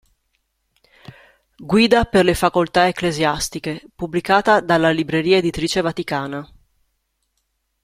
Guida 1.73 2.05
per 2.05 2.23
le 2.25 2.33
Facoltà 2.33 2.87
ecclesiastiche", 2.87 3.83
pubblicata 3.93 4.59
dalla 4.61 4.89
Libreria 4.89 5.37
Editrice 5.37 5.79
Vaticana. 5.81 6.51